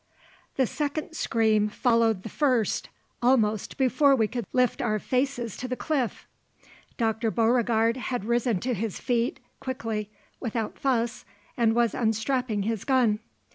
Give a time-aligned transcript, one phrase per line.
[0.55, 2.89] The second scream followed the first
[3.21, 6.27] almost before we could lift our faces to the cliff.
[6.97, 7.29] Dr.
[7.29, 10.09] Beauregard had risen to his feet quickly,
[10.39, 11.23] without fuss,
[11.55, 13.19] and was unstrapping his gun.